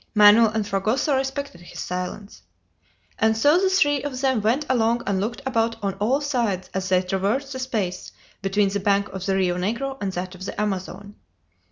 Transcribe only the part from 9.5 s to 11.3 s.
Negro and that of the Amazon.